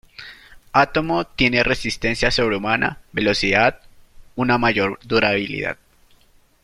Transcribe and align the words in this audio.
Átomo 0.73 1.27
tiene 1.27 1.61
resistencia 1.61 2.31
sobrehumana, 2.31 2.97
velocidad, 3.13 3.81
una 4.35 4.57
mayor 4.57 4.97
durabilidad. 5.03 5.77